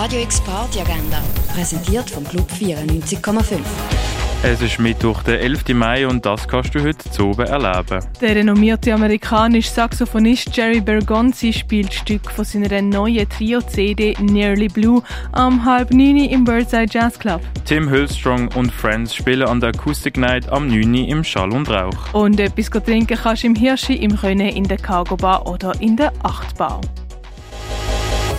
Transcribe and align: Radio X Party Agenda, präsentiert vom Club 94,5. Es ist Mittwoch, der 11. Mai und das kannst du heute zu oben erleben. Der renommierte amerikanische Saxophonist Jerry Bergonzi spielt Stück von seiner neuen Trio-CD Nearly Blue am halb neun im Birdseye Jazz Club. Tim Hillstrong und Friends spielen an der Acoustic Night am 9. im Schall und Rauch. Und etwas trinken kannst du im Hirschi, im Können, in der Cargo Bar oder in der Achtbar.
Radio 0.00 0.20
X 0.20 0.40
Party 0.42 0.78
Agenda, 0.78 1.20
präsentiert 1.52 2.08
vom 2.08 2.22
Club 2.22 2.48
94,5. 2.52 3.58
Es 4.44 4.62
ist 4.62 4.78
Mittwoch, 4.78 5.24
der 5.24 5.40
11. 5.40 5.74
Mai 5.74 6.06
und 6.06 6.24
das 6.24 6.46
kannst 6.46 6.72
du 6.76 6.84
heute 6.84 7.10
zu 7.10 7.30
oben 7.30 7.44
erleben. 7.46 8.06
Der 8.20 8.36
renommierte 8.36 8.94
amerikanische 8.94 9.68
Saxophonist 9.68 10.56
Jerry 10.56 10.80
Bergonzi 10.80 11.52
spielt 11.52 11.92
Stück 11.92 12.30
von 12.30 12.44
seiner 12.44 12.80
neuen 12.80 13.28
Trio-CD 13.28 14.14
Nearly 14.20 14.68
Blue 14.68 15.02
am 15.32 15.64
halb 15.64 15.90
neun 15.92 16.18
im 16.18 16.44
Birdseye 16.44 16.86
Jazz 16.88 17.18
Club. 17.18 17.40
Tim 17.64 17.88
Hillstrong 17.88 18.52
und 18.54 18.70
Friends 18.70 19.12
spielen 19.12 19.48
an 19.48 19.58
der 19.58 19.70
Acoustic 19.70 20.16
Night 20.16 20.48
am 20.48 20.68
9. 20.68 20.94
im 20.94 21.24
Schall 21.24 21.50
und 21.50 21.68
Rauch. 21.68 22.14
Und 22.14 22.38
etwas 22.38 22.70
trinken 22.70 23.18
kannst 23.20 23.42
du 23.42 23.48
im 23.48 23.56
Hirschi, 23.56 23.94
im 23.94 24.16
Können, 24.16 24.48
in 24.48 24.62
der 24.62 24.78
Cargo 24.78 25.16
Bar 25.16 25.44
oder 25.48 25.72
in 25.80 25.96
der 25.96 26.12
Achtbar. 26.22 26.82